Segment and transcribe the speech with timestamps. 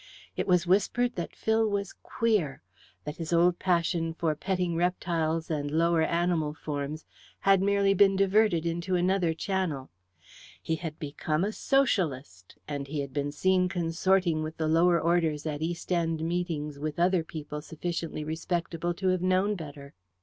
[0.35, 2.63] It was whispered that Phil was "queer"
[3.03, 7.05] that his old passion for petting reptiles and lower animal forms
[7.41, 9.91] had merely been diverted into another channel.
[10.59, 15.61] He had become a Socialist, and had been seen consorting with the lower orders at
[15.61, 19.93] East End meetings with other people sufficiently respectable to have known better.